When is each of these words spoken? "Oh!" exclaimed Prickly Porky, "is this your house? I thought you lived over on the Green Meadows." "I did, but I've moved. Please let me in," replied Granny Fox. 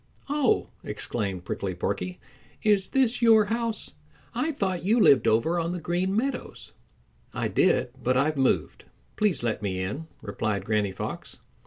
"Oh!" 0.29 0.69
exclaimed 0.83 1.45
Prickly 1.45 1.75
Porky, 1.75 2.19
"is 2.63 2.89
this 2.89 3.21
your 3.21 3.45
house? 3.45 3.93
I 4.33 4.51
thought 4.51 4.83
you 4.83 4.99
lived 4.99 5.27
over 5.27 5.59
on 5.59 5.73
the 5.73 5.79
Green 5.79 6.15
Meadows." 6.15 6.73
"I 7.35 7.47
did, 7.47 7.91
but 8.01 8.17
I've 8.17 8.35
moved. 8.35 8.85
Please 9.15 9.43
let 9.43 9.61
me 9.61 9.79
in," 9.79 10.07
replied 10.23 10.65
Granny 10.65 10.91
Fox. 10.91 11.37